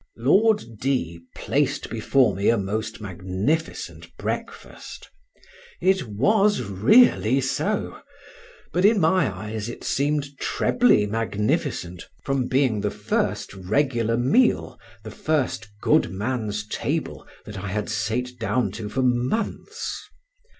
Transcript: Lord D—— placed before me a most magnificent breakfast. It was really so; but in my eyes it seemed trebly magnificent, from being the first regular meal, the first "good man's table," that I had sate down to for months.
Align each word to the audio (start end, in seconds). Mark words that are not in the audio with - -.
Lord 0.17 0.79
D—— 0.79 1.19
placed 1.35 1.91
before 1.91 2.35
me 2.35 2.49
a 2.49 2.57
most 2.57 3.01
magnificent 3.01 4.09
breakfast. 4.17 5.11
It 5.79 6.07
was 6.07 6.63
really 6.63 7.39
so; 7.39 8.01
but 8.73 8.83
in 8.83 8.99
my 8.99 9.29
eyes 9.31 9.69
it 9.69 9.83
seemed 9.83 10.39
trebly 10.39 11.05
magnificent, 11.05 12.07
from 12.23 12.47
being 12.47 12.81
the 12.81 12.89
first 12.89 13.53
regular 13.53 14.17
meal, 14.17 14.79
the 15.03 15.11
first 15.11 15.67
"good 15.83 16.09
man's 16.11 16.65
table," 16.65 17.27
that 17.45 17.59
I 17.59 17.67
had 17.67 17.87
sate 17.87 18.39
down 18.39 18.71
to 18.71 18.89
for 18.89 19.03
months. 19.03 20.01